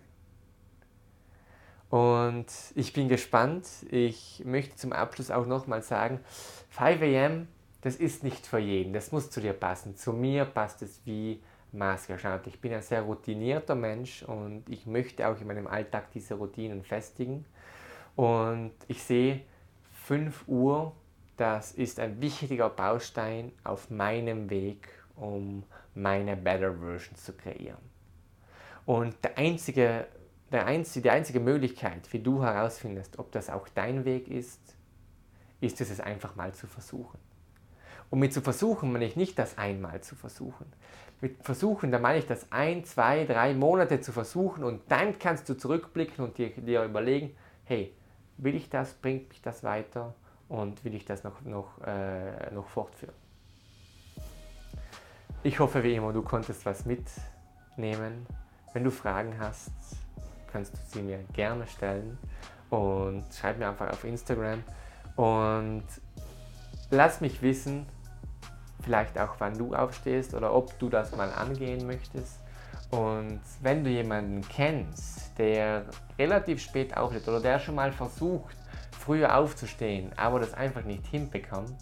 Und 1.94 2.48
ich 2.74 2.92
bin 2.92 3.08
gespannt. 3.08 3.68
Ich 3.92 4.42
möchte 4.46 4.76
zum 4.76 4.94
Abschluss 4.94 5.30
auch 5.30 5.46
nochmal 5.46 5.84
sagen, 5.84 6.22
5 6.70 7.04
am, 7.04 7.48
das 7.84 7.98
ist 7.98 8.24
nicht 8.24 8.48
für 8.48 8.60
jeden. 8.60 8.94
Das 8.94 9.12
muss 9.12 9.30
zu 9.30 9.42
dir 9.42 9.52
passen. 9.52 9.98
Zu 9.98 10.14
mir 10.14 10.46
passt 10.46 10.82
es 10.82 11.02
wie 11.06 11.44
maßgeschneidert. 11.74 12.48
Ich 12.48 12.62
bin 12.62 12.74
ein 12.74 12.82
sehr 12.82 13.02
routinierter 13.02 13.76
Mensch 13.76 14.24
und 14.24 14.64
ich 14.70 14.86
möchte 14.86 15.28
auch 15.28 15.40
in 15.40 15.48
meinem 15.48 15.68
Alltag 15.68 16.10
diese 16.12 16.36
Routinen 16.36 16.84
festigen. 16.84 17.46
Und 18.16 18.72
ich 18.88 19.04
sehe 19.04 19.42
5 20.06 20.48
Uhr, 20.48 20.96
das 21.36 21.74
ist 21.74 22.00
ein 22.00 22.22
wichtiger 22.22 22.70
Baustein 22.70 23.52
auf 23.66 23.90
meinem 23.90 24.50
Weg, 24.50 24.88
um 25.18 25.64
meine 25.94 26.38
Better 26.38 26.74
Version 26.76 27.16
zu 27.18 27.34
kreieren. 27.34 27.84
Und 28.86 29.16
der 29.24 29.38
einzige, 29.38 30.08
der 30.54 30.68
einzige, 30.68 31.04
die 31.04 31.10
einzige 31.10 31.42
Möglichkeit, 31.42 32.12
wie 32.14 32.20
du 32.20 32.42
herausfindest, 32.44 33.20
ob 33.20 33.32
das 33.34 33.50
auch 33.50 33.68
dein 33.68 34.06
Weg 34.06 34.30
ist, 34.30 34.78
ist 35.60 35.82
es, 35.82 35.90
es 35.90 36.00
einfach 36.00 36.36
mal 36.36 36.54
zu 36.54 36.68
versuchen. 36.68 37.20
Und 38.14 38.20
mit 38.20 38.32
zu 38.32 38.42
versuchen 38.42 38.92
meine 38.92 39.06
ich 39.06 39.16
nicht 39.16 39.40
das 39.40 39.58
einmal 39.58 40.02
zu 40.02 40.14
versuchen. 40.14 40.72
Mit 41.20 41.44
versuchen, 41.44 41.92
da 41.92 41.98
meine 41.98 42.20
ich 42.20 42.28
das 42.28 42.46
ein, 42.52 42.86
zwei, 42.86 43.26
drei 43.26 43.56
Monate 43.56 44.02
zu 44.02 44.12
versuchen 44.12 44.64
und 44.64 44.84
dann 44.92 45.18
kannst 45.18 45.50
du 45.50 45.58
zurückblicken 45.58 46.24
und 46.24 46.38
dir, 46.38 46.52
dir 46.52 46.84
überlegen, 46.84 47.36
hey, 47.64 47.92
will 48.38 48.54
ich 48.54 48.70
das, 48.70 48.94
bringt 48.94 49.30
mich 49.30 49.42
das 49.42 49.64
weiter 49.64 50.14
und 50.48 50.86
will 50.86 50.94
ich 50.94 51.06
das 51.06 51.24
noch, 51.24 51.42
noch, 51.42 51.82
äh, 51.88 52.52
noch 52.54 52.68
fortführen. 52.68 53.16
Ich 55.42 55.60
hoffe 55.60 55.84
wie 55.84 55.96
immer, 55.96 56.14
du 56.14 56.22
konntest 56.22 56.68
was 56.68 56.86
mitnehmen. 56.86 58.28
Wenn 58.74 58.84
du 58.84 58.92
Fragen 58.92 59.40
hast, 59.40 59.72
kannst 60.52 60.76
du 60.76 60.78
sie 60.86 61.02
mir 61.02 61.18
gerne 61.34 61.66
stellen 61.66 62.20
und 62.70 63.26
schreib 63.34 63.58
mir 63.58 63.70
einfach 63.70 63.90
auf 63.90 64.04
Instagram 64.04 64.64
und 65.16 65.84
lass 66.92 67.20
mich 67.20 67.42
wissen, 67.42 67.88
vielleicht 68.84 69.18
auch 69.18 69.36
wann 69.40 69.58
du 69.58 69.74
aufstehst 69.74 70.34
oder 70.34 70.54
ob 70.54 70.78
du 70.80 70.90
das 70.90 71.16
mal 71.16 71.32
angehen 71.32 71.88
möchtest. 71.88 72.40
Und 72.92 73.42
wenn 73.62 73.84
du 73.84 73.90
jemanden 73.90 74.42
kennst, 74.48 75.38
der 75.38 75.86
relativ 76.20 76.62
spät 76.62 76.96
aufsteht 76.96 77.28
oder 77.28 77.40
der 77.40 77.60
schon 77.60 77.76
mal 77.76 77.92
versucht, 77.92 78.56
früher 79.00 79.36
aufzustehen, 79.36 80.12
aber 80.16 80.40
das 80.40 80.54
einfach 80.54 80.84
nicht 80.84 81.06
hinbekommt, 81.08 81.76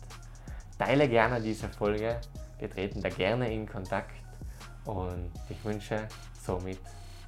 teile 0.78 1.10
gerne 1.10 1.42
diese 1.42 1.68
Folge. 1.68 2.20
Wir 2.60 2.70
treten 2.70 3.02
da 3.02 3.10
gerne 3.10 3.54
in 3.54 3.68
Kontakt 3.68 4.16
und 4.86 5.32
ich 5.50 5.64
wünsche 5.66 6.08
somit 6.42 6.80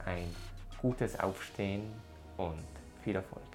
ein 0.05 0.33
gutes 0.81 1.19
Aufstehen 1.19 1.91
und 2.37 2.63
viel 3.03 3.15
Erfolg. 3.15 3.52